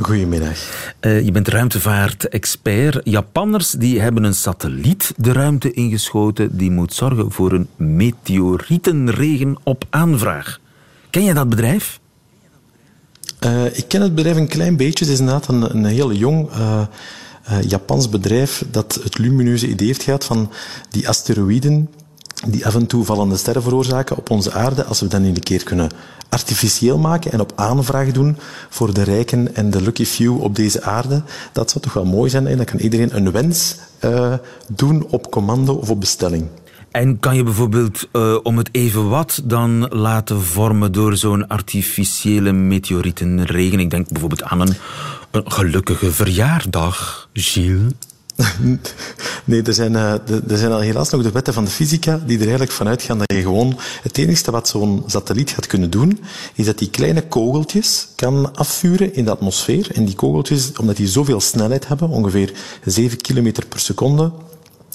[0.00, 0.58] Goedemiddag.
[1.00, 3.00] Uh, je bent ruimtevaart-expert.
[3.04, 6.56] Japanners die hebben een satelliet de ruimte ingeschoten.
[6.56, 10.58] Die moet zorgen voor een meteorietenregen op aanvraag.
[11.10, 12.00] Ken je dat bedrijf?
[13.44, 15.04] Uh, ik ken het bedrijf een klein beetje.
[15.04, 16.80] Het is inderdaad een, een heel jong uh,
[17.50, 20.50] uh, Japans bedrijf dat het lumineuze idee heeft gehad van
[20.90, 21.88] die asteroïden
[22.46, 25.64] die af en toe vallende sterren veroorzaken op onze aarde, als we dat een keer
[25.64, 25.90] kunnen
[26.28, 28.36] artificieel maken en op aanvraag doen
[28.68, 31.22] voor de rijken en de lucky few op deze aarde,
[31.52, 32.46] dat zou toch wel mooi zijn.
[32.46, 33.76] En dan kan iedereen een wens
[34.68, 36.46] doen op commando of op bestelling.
[36.90, 42.52] En kan je bijvoorbeeld uh, om het even wat dan laten vormen door zo'n artificiële
[42.52, 43.80] meteorietenregen?
[43.80, 44.74] Ik denk bijvoorbeeld aan een,
[45.30, 47.92] een gelukkige verjaardag, Gilles.
[49.44, 52.36] nee, er zijn, uh, er zijn al helaas nog de wetten van de fysica die
[52.36, 53.78] er eigenlijk vanuit gaan dat je gewoon...
[54.02, 56.20] Het enige wat zo'n satelliet gaat kunnen doen,
[56.54, 59.90] is dat die kleine kogeltjes kan afvuren in de atmosfeer.
[59.94, 62.52] En die kogeltjes, omdat die zoveel snelheid hebben, ongeveer
[62.84, 64.32] 7 kilometer per seconde,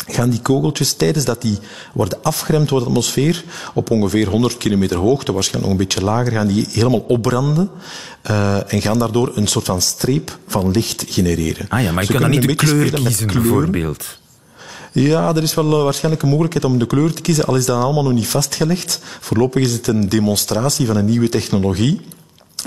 [0.08, 1.58] gaan die kogeltjes tijdens dat die
[1.94, 6.32] worden afgeremd door de atmosfeer op ongeveer 100 kilometer hoogte, waarschijnlijk nog een beetje lager,
[6.32, 7.70] gaan die helemaal opbranden
[8.30, 11.66] uh, en gaan daardoor een soort van streep van licht genereren.
[11.70, 14.18] Ah ja, maar je kan dan niet de kleur kiezen bijvoorbeeld.
[14.92, 17.66] Ja, er is wel uh, waarschijnlijk een mogelijkheid om de kleur te kiezen, al is
[17.66, 19.00] dat allemaal nog niet vastgelegd.
[19.20, 22.02] Voorlopig is het een demonstratie van een nieuwe technologie.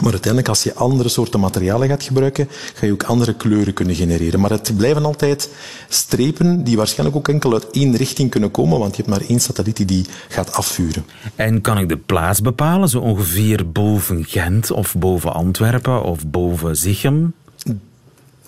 [0.00, 3.94] Maar uiteindelijk, als je andere soorten materialen gaat gebruiken, ga je ook andere kleuren kunnen
[3.94, 4.40] genereren.
[4.40, 5.50] Maar het blijven altijd
[5.88, 9.40] strepen die waarschijnlijk ook enkel uit één richting kunnen komen, want je hebt maar één
[9.40, 11.04] satelliet die gaat afvuren.
[11.34, 16.76] En kan ik de plaats bepalen, zo ongeveer boven Gent of boven Antwerpen of boven
[16.76, 17.34] Zichem?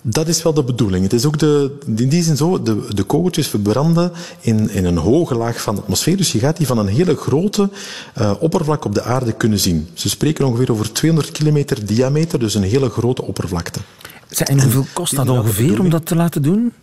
[0.01, 1.03] Dat is wel de bedoeling.
[1.03, 4.97] Het is ook de, in die zin zo, de, de kogeltjes verbranden in, in een
[4.97, 6.17] hoge laag van de atmosfeer.
[6.17, 7.69] Dus je gaat die van een hele grote
[8.19, 9.87] uh, oppervlak op de aarde kunnen zien.
[9.93, 13.79] Ze spreken ongeveer over 200 kilometer diameter, dus een hele grote oppervlakte.
[14.37, 16.73] En hoeveel kost dat ongeveer om dat te laten doen?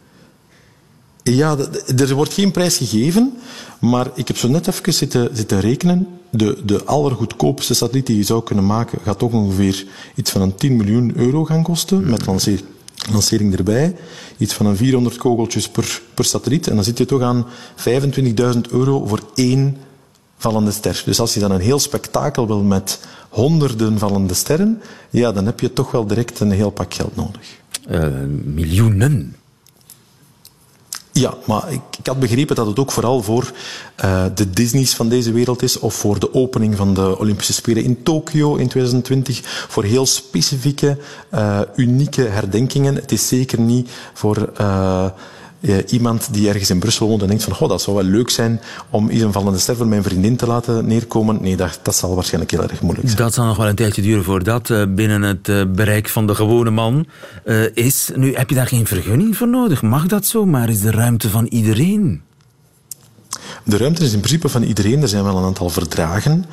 [1.22, 1.56] Ja,
[1.96, 3.32] er wordt geen prijs gegeven,
[3.80, 6.06] maar ik heb zo net even zitten, zitten rekenen.
[6.30, 10.54] De, de allergoedkoopste satelliet die je zou kunnen maken, gaat toch ongeveer iets van een
[10.54, 12.60] 10 miljoen euro gaan kosten, met lanceer
[13.12, 13.96] lancering erbij.
[14.36, 16.66] Iets van een 400 kogeltjes per, per satelliet.
[16.66, 19.76] En dan zit je toch aan 25.000 euro voor één
[20.36, 21.02] vallende ster.
[21.04, 25.60] Dus als je dan een heel spektakel wil met honderden vallende sterren, ja, dan heb
[25.60, 27.56] je toch wel direct een heel pak geld nodig.
[27.90, 28.06] Uh,
[28.44, 29.36] miljoenen.
[31.18, 33.52] Ja, maar ik, had begrepen dat het ook vooral voor
[34.04, 37.84] uh, de Disney's van deze wereld is, of voor de opening van de Olympische Spelen
[37.84, 40.98] in Tokio in 2020, voor heel specifieke,
[41.34, 42.94] uh, unieke herdenkingen.
[42.94, 45.06] Het is zeker niet voor uh,
[45.86, 48.60] iemand die ergens in Brussel woont en denkt van, oh, dat zou wel leuk zijn
[48.90, 51.38] om eens een vallende ster voor mijn vriendin te laten neerkomen.
[51.40, 53.20] Nee, dat, dat zal waarschijnlijk heel erg moeilijk zijn.
[53.20, 56.26] Dat zal nog wel een tijdje duren voordat dat uh, binnen het uh, bereik van
[56.26, 57.06] de gewone man
[57.74, 58.10] is.
[58.14, 59.82] Nu, heb je daar geen vergunning voor nodig?
[59.82, 60.46] Mag dat zo?
[60.46, 62.22] Maar is de ruimte van iedereen?
[63.64, 65.02] De ruimte is in principe van iedereen.
[65.02, 66.44] Er zijn wel een aantal verdragen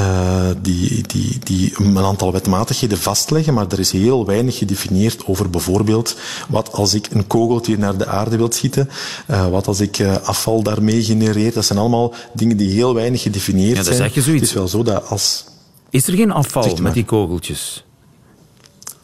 [0.00, 5.50] uh, die, die, die een aantal wetmatigheden vastleggen, maar er is heel weinig gedefinieerd over
[5.50, 6.16] bijvoorbeeld
[6.48, 8.88] wat als ik een kogeltje naar de aarde wil schieten,
[9.30, 11.52] uh, wat als ik uh, afval daarmee genereer.
[11.52, 13.96] Dat zijn allemaal dingen die heel weinig gedefinieerd ja, zijn.
[13.96, 14.40] Zeg je zoiets.
[14.40, 15.44] Het is wel zo dat als...
[15.90, 17.84] Is er geen afval met die kogeltjes?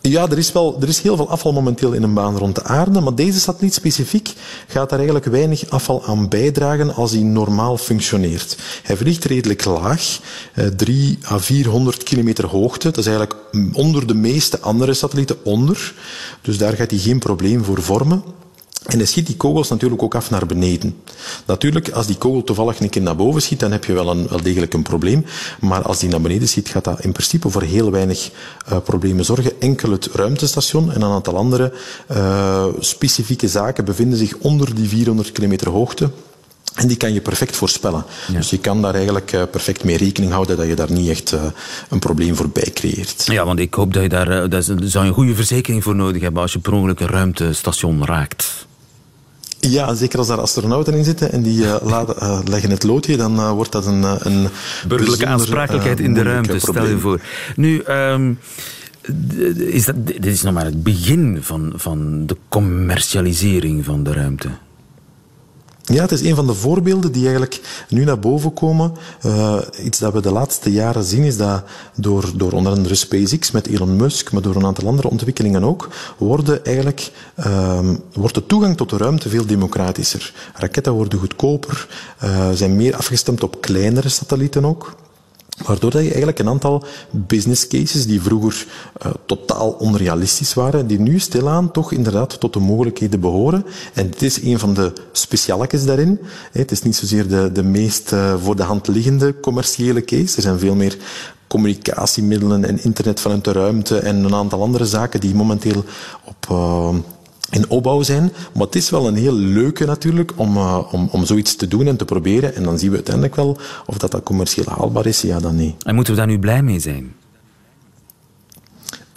[0.00, 2.64] Ja, er is, wel, er is heel veel afval momenteel in een baan rond de
[2.64, 4.32] aarde, maar deze satelliet specifiek
[4.66, 8.56] gaat daar eigenlijk weinig afval aan bijdragen als hij normaal functioneert.
[8.82, 10.20] Hij vliegt redelijk laag,
[10.54, 12.90] eh, 3 à 400 kilometer hoogte.
[12.90, 13.36] Dat is eigenlijk
[13.72, 15.94] onder de meeste andere satellieten onder,
[16.42, 18.22] dus daar gaat hij geen probleem voor vormen.
[18.86, 20.96] En hij schiet die kogels natuurlijk ook af naar beneden.
[21.46, 24.28] Natuurlijk, als die kogel toevallig een keer naar boven schiet, dan heb je wel, een,
[24.28, 25.24] wel degelijk een probleem.
[25.60, 28.30] Maar als die naar beneden schiet, gaat dat in principe voor heel weinig
[28.70, 29.60] uh, problemen zorgen.
[29.60, 31.72] Enkel het ruimtestation en een aantal andere
[32.10, 36.10] uh, specifieke zaken bevinden zich onder die 400 kilometer hoogte.
[36.74, 38.04] En die kan je perfect voorspellen.
[38.28, 38.36] Ja.
[38.36, 41.34] Dus je kan daar eigenlijk uh, perfect mee rekening houden dat je daar niet echt
[41.88, 43.24] een probleem voorbij creëert.
[43.26, 46.22] Ja, want ik hoop dat je daar, daar zou je een goede verzekering voor nodig
[46.22, 48.66] hebben als je per ongeluk een ruimtestation raakt.
[49.70, 53.16] Ja, zeker als daar astronauten in zitten en die uh, laten, uh, leggen het loodje,
[53.16, 54.48] dan uh, wordt dat een, een
[54.88, 56.58] burgerlijke aansprakelijkheid in de ruimte.
[56.58, 57.20] Stel je voor.
[57.56, 58.38] Nu, um,
[59.56, 64.48] is dat, dit is nog maar het begin van, van de commercialisering van de ruimte.
[65.88, 68.94] Ja, het is een van de voorbeelden die eigenlijk nu naar boven komen.
[69.26, 71.62] Uh, iets dat we de laatste jaren zien is dat
[71.94, 75.88] door, door onder andere SpaceX met Elon Musk, maar door een aantal andere ontwikkelingen ook,
[76.18, 77.80] worden eigenlijk, uh,
[78.12, 80.32] wordt de toegang tot de ruimte veel democratischer.
[80.54, 81.88] Raketten worden goedkoper,
[82.24, 84.94] uh, zijn meer afgestemd op kleinere satellieten ook.
[85.66, 88.66] Waardoor dat je eigenlijk een aantal business cases die vroeger
[89.06, 93.66] uh, totaal onrealistisch waren, die nu stilaan toch inderdaad tot de mogelijkheden behoren.
[93.92, 96.20] En dit is een van de specialetjes daarin.
[96.52, 100.36] Het is niet zozeer de, de meest uh, voor de hand liggende commerciële case.
[100.36, 100.96] Er zijn veel meer
[101.46, 105.84] communicatiemiddelen en internet vanuit de ruimte en een aantal andere zaken die momenteel
[106.24, 106.94] op, uh,
[107.50, 108.32] in opbouw zijn.
[108.54, 111.86] Maar het is wel een heel leuke natuurlijk om, uh, om, om zoiets te doen
[111.86, 112.54] en te proberen.
[112.54, 115.76] En dan zien we uiteindelijk wel of dat, dat commercieel haalbaar is, ja dan nee.
[115.82, 117.14] En moeten we daar nu blij mee zijn?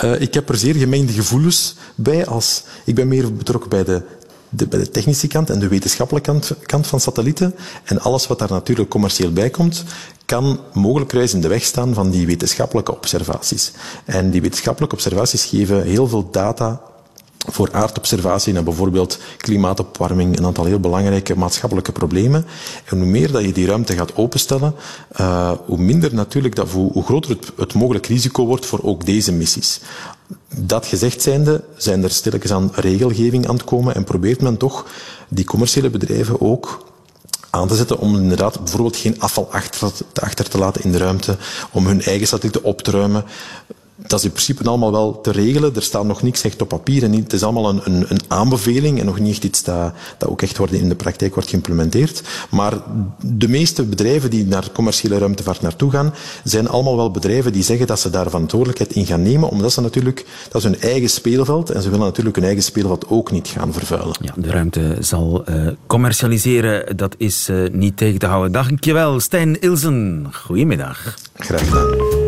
[0.04, 2.26] Uh, ik heb er zeer gemengde gevoelens bij.
[2.26, 4.02] Als, ik ben meer betrokken bij de,
[4.50, 7.56] de, bij de technische kant en de wetenschappelijke kant, kant van satellieten.
[7.84, 9.84] En alles wat daar natuurlijk commercieel bij komt,
[10.26, 13.72] kan mogelijkwijs in de weg staan van die wetenschappelijke observaties.
[14.06, 16.82] En die wetenschappelijke observaties geven heel veel data
[17.48, 22.46] voor aardobservatie en bijvoorbeeld klimaatopwarming een aantal heel belangrijke maatschappelijke problemen.
[22.86, 24.76] En hoe meer dat je die ruimte gaat openstellen,
[25.20, 29.32] uh, hoe minder natuurlijk dat, hoe, groter het, het mogelijk risico wordt voor ook deze
[29.32, 29.80] missies.
[30.56, 34.86] Dat gezegd zijnde, zijn er stilletjes aan regelgeving aan het komen en probeert men toch
[35.28, 36.90] die commerciële bedrijven ook
[37.50, 41.38] aan te zetten om inderdaad bijvoorbeeld geen afval achter, achter te laten in de ruimte,
[41.72, 43.26] om hun eigen satellieten op te ruimen
[44.08, 45.76] dat is in principe allemaal wel te regelen.
[45.76, 47.04] Er staat nog niks echt op papier.
[47.04, 50.30] En het is allemaal een, een, een aanbeveling en nog niet echt iets dat, dat
[50.30, 52.22] ook echt wordt, in de praktijk wordt geïmplementeerd.
[52.50, 52.74] Maar
[53.22, 57.88] de meeste bedrijven die naar commerciële ruimtevaart naartoe gaan, zijn allemaal wel bedrijven die zeggen
[57.88, 61.70] dat ze daar verantwoordelijkheid in gaan nemen, omdat ze natuurlijk, dat is hun eigen speelveld
[61.70, 64.16] en ze willen natuurlijk hun eigen speelveld ook niet gaan vervuilen.
[64.22, 68.52] Ja, de ruimte zal uh, commercialiseren, dat is uh, niet tegen te houden.
[68.52, 70.28] Dankjewel, Stijn Ilsen.
[70.32, 71.16] Goedemiddag.
[71.36, 72.21] Graag gedaan.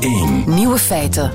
[0.00, 0.54] Radio 1.
[0.54, 1.32] Nieuwe feiten.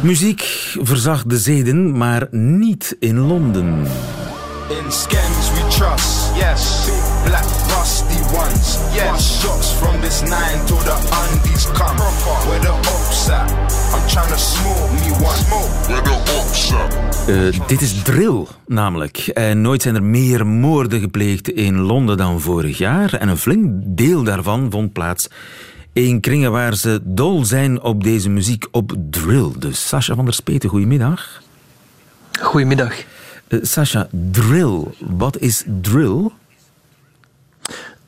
[0.00, 3.86] Muziek verzacht de zeden, maar niet in Londen.
[4.68, 6.84] In scams we trust, yes.
[6.84, 7.44] Big black
[7.78, 9.40] rusty ones, yes.
[9.40, 10.96] shots from this nine to the
[11.32, 11.96] undies come.
[12.46, 13.50] Where the ops at?
[13.94, 15.36] I'm trying to smoke me one.
[15.36, 15.86] Smoke.
[15.86, 17.28] Where the ops at?
[17.28, 19.16] Uh, dit is drill, namelijk.
[19.18, 23.14] En nooit zijn er meer moorden gepleegd in Londen dan vorig jaar.
[23.14, 25.28] En een flink deel daarvan vond plaats
[26.04, 29.50] in kringen waar ze dol zijn op deze muziek, op drill.
[29.58, 31.42] Dus Sascha van der Speten, goedemiddag.
[32.40, 32.94] Goedemiddag.
[33.48, 34.84] Uh, Sascha, drill.
[34.98, 36.30] Wat is drill?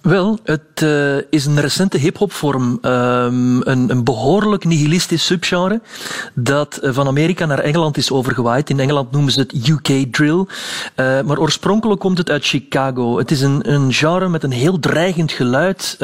[0.03, 5.81] Wel, het uh, is een recente hip-hopvorm, um, een, een, behoorlijk nihilistisch subgenre
[6.35, 8.71] dat uh, van Amerika naar Engeland is overgewaaid.
[8.71, 10.47] In Engeland noemen ze het UK drill, uh,
[11.21, 13.19] maar oorspronkelijk komt het uit Chicago.
[13.19, 15.97] Het is een, een genre met een heel dreigend geluid,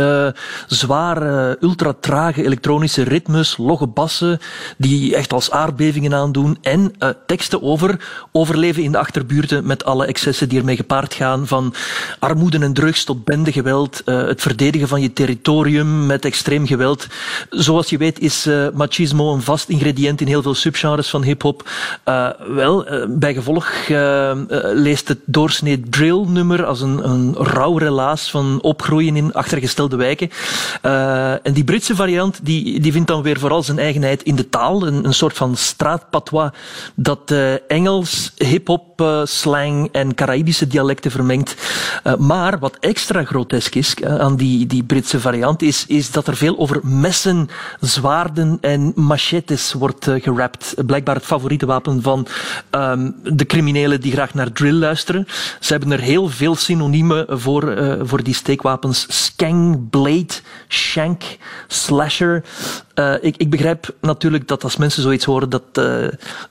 [0.66, 4.38] zware, ultra-trage elektronische ritmes, logge bassen
[4.76, 6.92] die echt als aardbevingen aandoen en
[7.26, 8.00] teksten over
[8.32, 11.74] overleven in de achterbuurten met alle excessen die ermee gepaard gaan, van
[12.18, 17.06] armoede en drugs tot bendegeweld uh, het verdedigen van je territorium met extreem geweld.
[17.50, 21.70] Zoals je weet is uh, machismo een vast ingrediënt in heel veel subgenres van hip-hop.
[22.04, 23.72] Uh, wel, bij gevolg
[24.74, 30.30] leest het doorsnee drill-nummer als een, een rauw relaas van opgroeien in achtergestelde wijken.
[31.42, 34.86] en die Britse variant die, die vindt dan weer vooral zijn eigenheid in de taal,
[34.86, 36.50] een, een soort van straatpatois
[36.94, 37.34] dat
[37.68, 41.54] Engels, hip-hop, slang en Caribische dialecten vermengt.
[42.18, 46.36] maar wat extra grotesk is, eh, aan die, die Britse variant is, is dat er
[46.36, 47.48] veel over messen,
[47.80, 50.74] zwaarden en machetes wordt uh, gerapt.
[50.86, 52.26] Blijkbaar het favoriete wapen van
[52.70, 55.26] um, de criminelen die graag naar drill luisteren.
[55.60, 59.06] Ze hebben er heel veel synoniemen voor, uh, voor die steekwapens.
[59.08, 60.34] Skang, blade,
[60.68, 61.22] shank,
[61.66, 62.44] slasher.
[63.20, 65.62] Ik, ik, begrijp natuurlijk dat als mensen zoiets horen, dat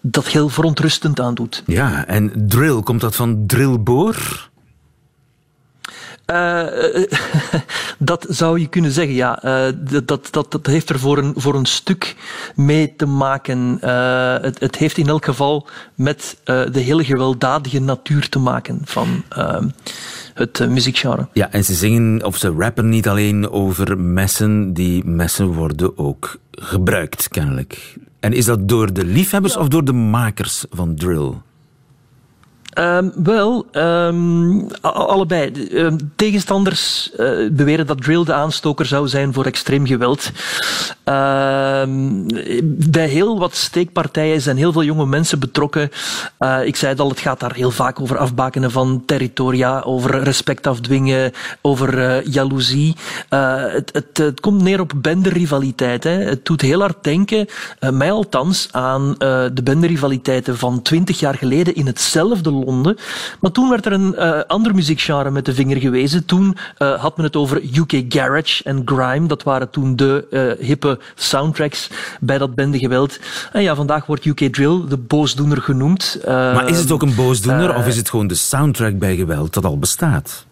[0.01, 1.63] dat heel verontrustend aandoet.
[1.65, 4.51] Ja, en drill, komt dat van drillboor?
[6.31, 6.63] Uh,
[7.99, 9.45] dat zou je kunnen zeggen, ja.
[9.45, 9.73] Uh,
[10.05, 12.15] dat, dat, dat heeft er voor een, voor een stuk
[12.55, 13.79] mee te maken.
[13.83, 19.23] Uh, het, het heeft in elk geval met de hele gewelddadige natuur te maken van
[19.29, 19.67] ehm,
[20.33, 21.27] het muziekgenre.
[21.33, 26.37] Ja, en ze zingen of ze rappen niet alleen over messen, die messen worden ook
[26.51, 27.97] gebruikt, kennelijk.
[28.19, 29.59] En is dat door de liefhebbers ja.
[29.59, 31.33] of door de makers van drill?
[32.79, 35.51] Um, wel, um, allebei.
[35.71, 40.31] Um, tegenstanders uh, beweren dat drill de aanstoker zou zijn voor extreem geweld.
[42.63, 45.91] bij heel wat steekpartijen zijn heel veel jonge mensen betrokken.
[46.39, 50.23] Uh, ik zei het al, het gaat daar heel vaak over afbakenen van territoria, over
[50.23, 51.31] respect afdwingen,
[51.61, 52.95] over uh, jaloezie.
[53.29, 56.03] Het, het, het, komt neer op benderrivaliteit.
[56.03, 56.11] Hè.
[56.11, 57.47] Het doet heel hard denken,
[57.79, 59.15] mij althans, aan
[59.53, 62.97] de benderrivaliteiten van twintig jaar geleden in hetzelfde Londen.
[63.39, 66.25] Maar toen werd er een uh, ander muziekgenre met de vinger gewezen.
[66.25, 69.27] Toen uh, had men het over UK Garage en Grime.
[69.27, 70.27] Dat waren toen de
[70.59, 73.19] uh, hippe soundtracks bij dat bendegeweld.
[73.51, 76.19] En ja, vandaag wordt UK Drill de boosdoener genoemd.
[76.25, 79.65] maar is het ook een boosdoener of is het gewoon de soundtrack bij geweld dat
[79.65, 80.45] al bestaat?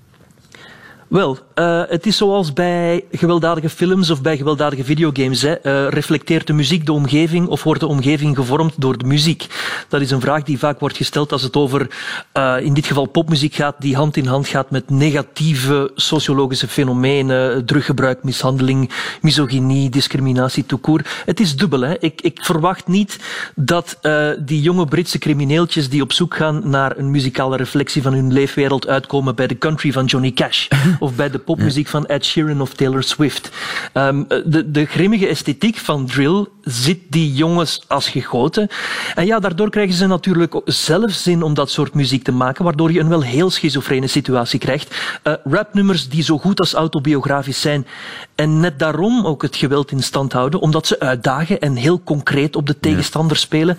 [1.11, 5.41] Wel, uh, het is zoals bij gewelddadige films of bij gewelddadige videogames.
[5.41, 5.55] Hè.
[5.63, 9.47] Uh, reflecteert de muziek de omgeving of wordt de omgeving gevormd door de muziek?
[9.87, 11.87] Dat is een vraag die vaak wordt gesteld als het over,
[12.33, 17.65] uh, in dit geval popmuziek gaat, die hand in hand gaat met negatieve sociologische fenomenen,
[17.65, 21.01] druggebruik, mishandeling, misogynie, discriminatie, toekoer.
[21.25, 21.81] Het is dubbel.
[21.81, 21.99] Hè.
[21.99, 23.19] Ik, ik verwacht niet
[23.55, 23.99] dat
[24.39, 28.87] die jonge Britse crimineeltjes die op zoek gaan naar een muzikale reflectie van hun leefwereld
[28.87, 30.67] uitkomen bij de country van Johnny Cash.
[31.01, 33.49] Of bij de popmuziek van Ed Sheeran of Taylor Swift.
[33.93, 38.67] Ehm, de, de grimmige esthetiek van drill zit die jongens als gegoten.
[39.15, 42.91] En ja, daardoor krijgen ze natuurlijk zelf zin om dat soort muziek te maken, waardoor
[42.91, 44.95] je een wel heel schizofrene situatie krijgt.
[45.23, 47.87] Uh, rapnummers die zo goed als autobiografisch zijn
[48.35, 52.55] en net daarom ook het geweld in stand houden, omdat ze uitdagen en heel concreet
[52.55, 53.77] op de tegenstander spelen.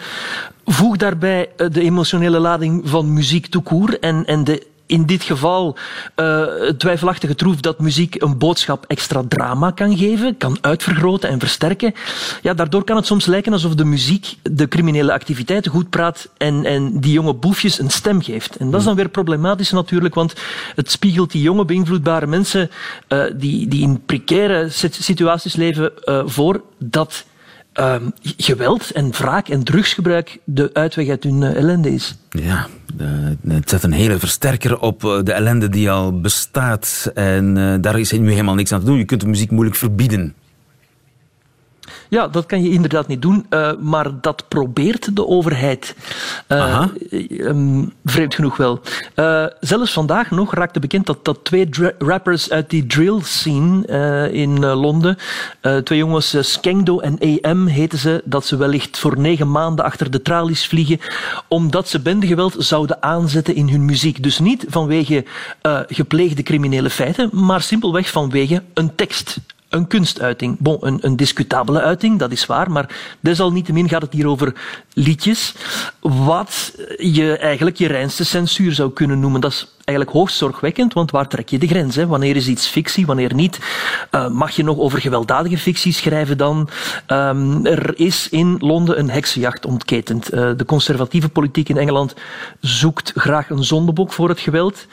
[0.64, 5.76] Voeg daarbij eh, de emotionele lading van muziek toekoer en, en de in dit geval
[6.16, 6.44] uh,
[6.78, 11.94] twijfelachtige troef dat muziek een boodschap extra drama kan geven, kan uitvergroten en versterken.
[12.42, 16.64] Ja, daardoor kan het soms lijken alsof de muziek de criminele activiteiten goed praat en,
[16.64, 18.56] en die jonge boefjes een stem geeft.
[18.56, 20.34] En dat is dan weer problematisch natuurlijk, want
[20.74, 22.70] het spiegelt die jonge beïnvloedbare mensen
[23.08, 27.24] uh, die, die in precaire situaties leven uh, voor dat
[27.80, 27.94] uh,
[28.36, 32.16] geweld en wraak en drugsgebruik de uitweg uit hun uh, ellende is.
[32.28, 32.66] Ja,
[33.48, 37.10] het zet een hele versterker op uh, de ellende die al bestaat.
[37.14, 38.98] En uh, daar is nu helemaal niks aan te doen.
[38.98, 40.34] Je kunt de muziek moeilijk verbieden.
[42.12, 45.96] Ja, dat kan je inderdaad niet doen, uh, maar dat probeert de overheid.
[46.48, 46.84] Uh,
[47.30, 48.80] um, vreemd genoeg wel.
[49.16, 54.66] Uh, zelfs vandaag nog raakte bekend dat, dat twee rappers uit die drill scene in
[54.66, 55.16] Londen,
[55.84, 60.22] twee jongens, Skengdo en AM heten ze, dat ze wellicht voor negen maanden achter de
[60.22, 61.00] tralies vliegen,
[61.48, 64.22] omdat ze bendegeweld zouden aanzetten in hun muziek.
[64.22, 65.24] Dus niet vanwege
[65.86, 69.38] gepleegde criminele feiten, maar simpelweg vanwege een tekst
[69.72, 70.58] een kunstuiting.
[70.62, 74.54] Een, een discutabele uiting, dat is waar, maar desalniettemin gaat het hier over
[74.92, 75.54] liedjes,
[76.00, 79.40] wat je eigenlijk je reinste censuur zou kunnen noemen.
[79.40, 81.96] Dat is eigenlijk hoogst zorgwekkend, want waar trek je de grens?
[81.96, 82.06] Hè?
[82.06, 83.58] Wanneer is iets fictie, wanneer niet?
[84.10, 86.68] Uh, mag je nog over gewelddadige fictie schrijven dan?
[87.06, 90.34] Um, er is in Londen een heksenjacht ontketend.
[90.34, 92.14] Uh, de conservatieve politiek in Engeland
[92.60, 94.86] zoekt graag een zondebok voor het geweld.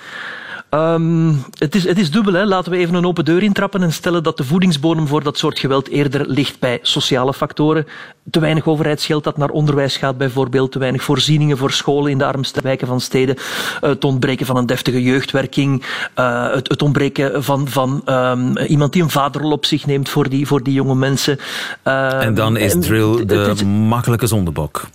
[0.71, 2.34] Um, het, is, het is dubbel.
[2.34, 2.45] Hè.
[2.45, 5.60] Laten we even een open deur intrappen en stellen dat de voedingsbodem voor dat soort
[5.60, 7.88] geweld eerder ligt bij sociale factoren.
[8.32, 12.25] Te weinig overheidsgeld dat naar onderwijs gaat bijvoorbeeld, te weinig voorzieningen voor scholen in de
[12.25, 13.38] armste wijken van steden,
[13.82, 15.84] het ontbreken van een deftige jeugdwerking,
[16.19, 20.29] uh, het, het, ontbreken van, van um, iemand die een vaderrol op zich neemt voor
[20.29, 21.39] die, voor die jonge mensen.
[21.88, 24.88] Uh, en dan is drill de het, makkelijke zondebok.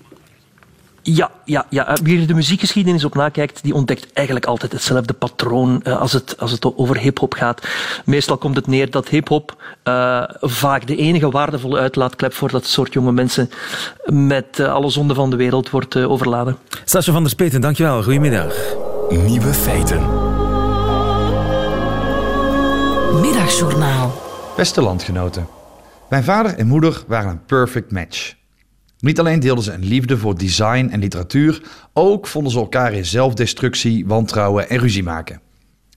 [1.06, 5.80] Ja, ja, ja, wie er de muziekgeschiedenis op nakijkt, die ontdekt eigenlijk altijd hetzelfde patroon
[5.84, 7.66] uh, als, het, als het over hip-hop gaat.
[8.04, 12.92] Meestal komt het neer dat hip-hop uh, vaak de enige waardevolle uitlaatklep voor dat soort
[12.92, 13.50] jonge mensen
[14.04, 16.56] met uh, alle zonden van de wereld wordt overladen.
[16.84, 18.02] Sascha van der Speten, dankjewel.
[18.02, 18.54] Goedemiddag.
[19.10, 20.00] Nieuwe feiten.
[23.20, 24.22] Middagjournaal.
[24.56, 25.48] Beste landgenoten.
[26.08, 28.34] Mijn vader en moeder waren een perfect match.
[29.04, 31.62] Niet alleen deelden ze een liefde voor design en literatuur,
[31.92, 35.40] ook vonden ze elkaar in zelfdestructie, wantrouwen en ruzie maken.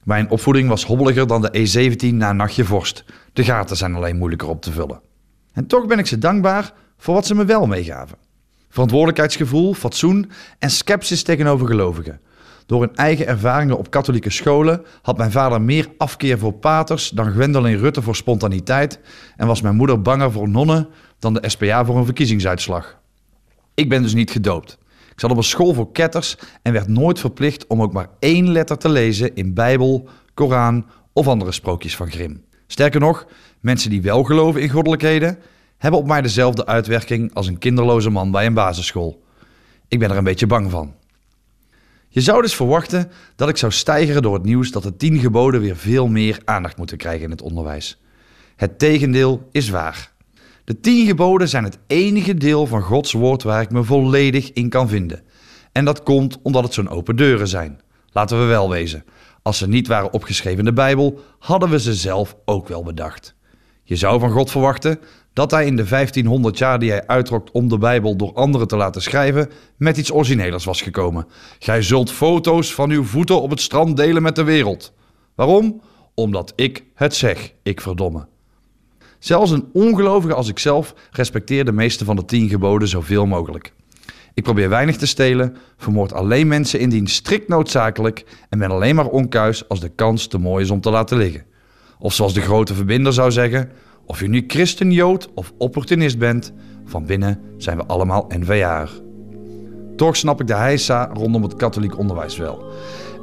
[0.03, 3.03] Mijn opvoeding was hobbeliger dan de E17 na nachtje vorst.
[3.33, 5.01] De gaten zijn alleen moeilijker op te vullen.
[5.53, 8.17] En toch ben ik ze dankbaar voor wat ze me wel meegaven.
[8.69, 12.19] Verantwoordelijkheidsgevoel, fatsoen en sceptisch tegenover gelovigen.
[12.65, 17.31] Door hun eigen ervaringen op katholieke scholen had mijn vader meer afkeer voor paters dan
[17.31, 18.99] Gwendoline Rutte voor spontaniteit
[19.35, 20.87] en was mijn moeder banger voor nonnen
[21.19, 22.99] dan de SPA voor een verkiezingsuitslag.
[23.73, 24.77] Ik ben dus niet gedoopt.
[25.11, 28.51] Ik zat op een school voor ketters en werd nooit verplicht om ook maar één
[28.51, 32.43] letter te lezen in Bijbel, Koran of andere sprookjes van Grim.
[32.67, 33.27] Sterker nog,
[33.59, 35.39] mensen die wel geloven in goddelijkheden,
[35.77, 39.23] hebben op mij dezelfde uitwerking als een kinderloze man bij een basisschool.
[39.87, 40.93] Ik ben er een beetje bang van.
[42.09, 45.61] Je zou dus verwachten dat ik zou stijgeren door het nieuws dat de tien geboden
[45.61, 48.01] weer veel meer aandacht moeten krijgen in het onderwijs.
[48.55, 50.11] Het tegendeel is waar.
[50.67, 54.69] De tien geboden zijn het enige deel van Gods woord waar ik me volledig in
[54.69, 55.23] kan vinden.
[55.71, 57.79] En dat komt omdat het zo'n open deuren zijn.
[58.11, 59.03] Laten we wel wezen.
[59.41, 63.35] Als ze niet waren opgeschreven in de Bijbel, hadden we ze zelf ook wel bedacht.
[63.83, 64.99] Je zou van God verwachten
[65.33, 68.77] dat hij in de 1500 jaar die hij uitrokt om de Bijbel door anderen te
[68.77, 71.27] laten schrijven, met iets origineels was gekomen.
[71.59, 74.93] Gij zult foto's van uw voeten op het strand delen met de wereld.
[75.35, 75.81] Waarom?
[76.13, 78.27] Omdat ik het zeg, ik verdomme.
[79.27, 83.73] Zelfs een ongelovige als ikzelf respecteer de meeste van de tien geboden zoveel mogelijk.
[84.33, 89.07] Ik probeer weinig te stelen, vermoord alleen mensen indien strikt noodzakelijk en ben alleen maar
[89.07, 91.45] onkuis als de kans te mooi is om te laten liggen.
[91.99, 93.71] Of zoals de grote verbinder zou zeggen,
[94.05, 96.53] of je nu christen, jood of opportunist bent,
[96.85, 99.01] van binnen zijn we allemaal NVA'er.
[99.95, 102.65] Toch snap ik de heisa rondom het katholiek onderwijs wel.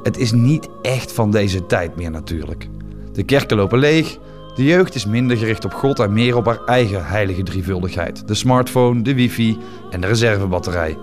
[0.03, 2.67] Het is niet echt van deze tijd meer natuurlijk.
[3.11, 4.17] De kerken lopen leeg,
[4.55, 8.27] de jeugd is minder gericht op God en meer op haar eigen heilige drievuldigheid.
[8.27, 9.57] De smartphone, de wifi
[9.89, 10.97] en de reservebatterij.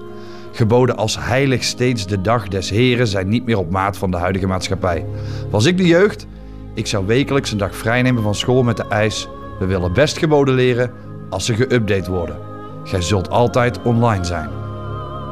[0.53, 4.17] Geboden als heilig steeds de dag des Heren zijn niet meer op maat van de
[4.17, 5.07] huidige maatschappij.
[5.51, 6.27] Was ik de jeugd?
[6.75, 9.29] Ik zou wekelijks een dag vrijnemen van school met de eis...
[9.59, 10.91] we willen best geboden leren
[11.31, 12.37] als ze geüpdate worden.
[12.85, 14.49] Gij zult altijd online zijn.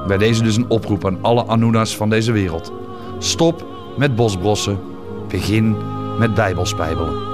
[0.07, 2.73] Bij deze dus een oproep aan alle Anunas van deze wereld.
[3.19, 3.67] Stop
[3.97, 4.79] met bosbrossen.
[5.29, 5.77] Begin
[6.19, 7.30] met bijbelspijbelen.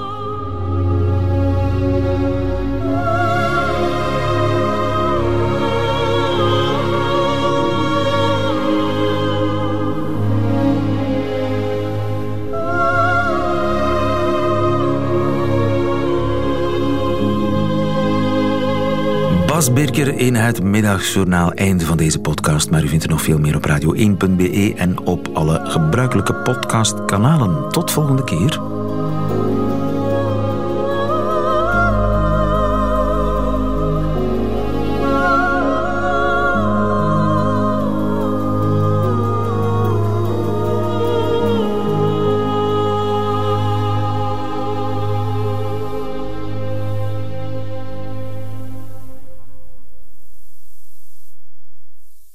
[19.67, 21.53] Bas Birker in het middagjournaal.
[21.53, 22.71] Einde van deze podcast.
[22.71, 27.71] Maar u vindt er nog veel meer op radio1.be en op alle gebruikelijke podcastkanalen.
[27.71, 28.76] Tot volgende keer.